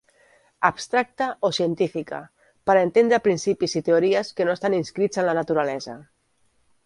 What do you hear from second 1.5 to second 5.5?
científica: per entendre principis i teories que no estan inscrits en la